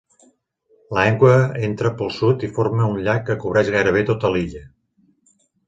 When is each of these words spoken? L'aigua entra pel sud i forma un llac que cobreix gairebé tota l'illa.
L'aigua 0.97 1.35
entra 1.67 1.91
pel 1.99 2.09
sud 2.17 2.47
i 2.49 2.51
forma 2.57 2.89
un 2.95 2.99
llac 3.09 3.23
que 3.29 3.39
cobreix 3.47 3.73
gairebé 3.79 4.05
tota 4.11 4.35
l'illa. 4.35 4.67